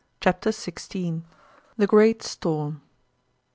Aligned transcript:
CHAPTER 0.19 0.49
XVI. 0.49 1.21
THE 1.77 1.85
GREAT 1.85 2.23
STORM. 2.23 2.81